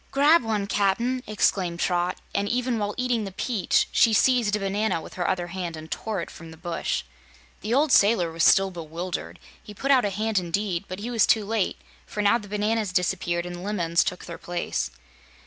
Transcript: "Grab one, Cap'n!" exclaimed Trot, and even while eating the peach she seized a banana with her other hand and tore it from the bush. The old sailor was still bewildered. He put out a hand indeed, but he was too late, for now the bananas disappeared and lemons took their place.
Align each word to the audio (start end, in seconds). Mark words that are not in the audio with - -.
"Grab 0.09 0.41
one, 0.41 0.65
Cap'n!" 0.65 1.21
exclaimed 1.27 1.79
Trot, 1.79 2.17
and 2.33 2.49
even 2.49 2.79
while 2.79 2.95
eating 2.97 3.23
the 3.23 3.31
peach 3.31 3.87
she 3.91 4.13
seized 4.13 4.55
a 4.55 4.59
banana 4.59 4.99
with 4.99 5.13
her 5.13 5.29
other 5.29 5.45
hand 5.49 5.77
and 5.77 5.91
tore 5.91 6.21
it 6.21 6.31
from 6.31 6.49
the 6.49 6.57
bush. 6.57 7.03
The 7.59 7.75
old 7.75 7.91
sailor 7.91 8.31
was 8.31 8.43
still 8.43 8.71
bewildered. 8.71 9.37
He 9.61 9.75
put 9.75 9.91
out 9.91 10.03
a 10.03 10.09
hand 10.09 10.39
indeed, 10.39 10.85
but 10.87 10.97
he 10.97 11.11
was 11.11 11.27
too 11.27 11.45
late, 11.45 11.77
for 12.07 12.23
now 12.23 12.39
the 12.39 12.47
bananas 12.49 12.91
disappeared 12.91 13.45
and 13.45 13.61
lemons 13.63 14.03
took 14.03 14.25
their 14.25 14.39
place. 14.39 14.89